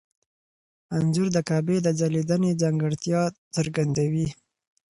[0.97, 3.21] انځور د کعبې د ځلېدنې ځانګړتیا
[3.55, 4.27] څرګندوي.